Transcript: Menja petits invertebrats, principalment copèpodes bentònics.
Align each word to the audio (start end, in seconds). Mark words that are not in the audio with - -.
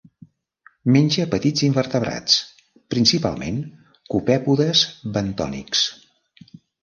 Menja 0.93 1.25
petits 1.33 1.65
invertebrats, 1.67 2.37
principalment 2.95 3.61
copèpodes 4.15 4.83
bentònics. 5.19 5.85